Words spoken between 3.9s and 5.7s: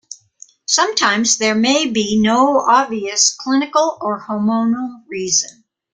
or hormonal reason.